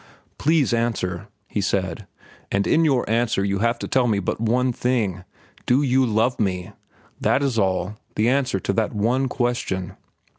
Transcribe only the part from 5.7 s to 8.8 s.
you love me? That is all—the answer to